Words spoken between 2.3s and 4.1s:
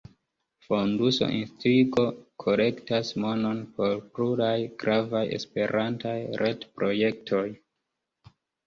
kolektas monon por